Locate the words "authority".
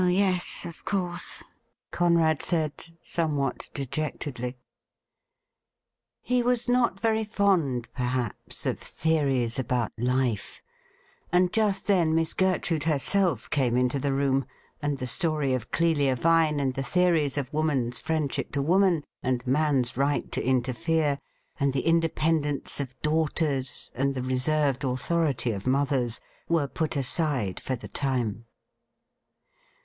24.83-25.51